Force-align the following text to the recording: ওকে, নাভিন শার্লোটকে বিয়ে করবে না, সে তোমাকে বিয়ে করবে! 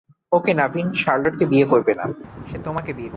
ওকে, 0.31 0.51
নাভিন 0.53 0.87
শার্লোটকে 0.93 1.45
বিয়ে 1.45 1.65
করবে 1.65 1.93
না, 1.93 2.05
সে 2.47 2.57
তোমাকে 2.59 2.91
বিয়ে 2.93 3.01
করবে! 3.01 3.09